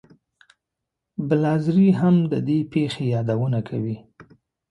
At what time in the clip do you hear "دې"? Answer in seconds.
2.47-2.59